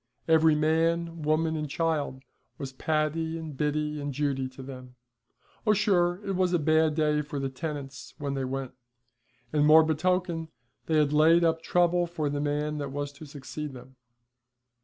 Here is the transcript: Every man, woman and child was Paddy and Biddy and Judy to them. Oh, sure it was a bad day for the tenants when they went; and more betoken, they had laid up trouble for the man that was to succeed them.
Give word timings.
Every 0.27 0.55
man, 0.55 1.21
woman 1.21 1.55
and 1.55 1.69
child 1.69 2.23
was 2.57 2.73
Paddy 2.73 3.37
and 3.37 3.55
Biddy 3.55 4.01
and 4.01 4.11
Judy 4.11 4.49
to 4.49 4.63
them. 4.63 4.95
Oh, 5.67 5.73
sure 5.73 6.25
it 6.25 6.35
was 6.35 6.53
a 6.53 6.57
bad 6.57 6.95
day 6.95 7.21
for 7.21 7.37
the 7.37 7.49
tenants 7.49 8.15
when 8.17 8.33
they 8.33 8.43
went; 8.45 8.71
and 9.53 9.63
more 9.63 9.83
betoken, 9.83 10.47
they 10.87 10.97
had 10.97 11.13
laid 11.13 11.43
up 11.43 11.61
trouble 11.61 12.07
for 12.07 12.31
the 12.31 12.41
man 12.41 12.79
that 12.79 12.91
was 12.91 13.11
to 13.11 13.27
succeed 13.27 13.73
them. 13.73 13.95